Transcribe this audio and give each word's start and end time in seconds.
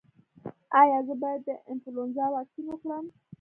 ایا 0.81 0.99
زه 1.07 1.13
باید 1.21 1.41
د 1.47 1.49
انفلونزا 1.71 2.25
واکسین 2.35 2.65
وکړم؟ 2.69 3.05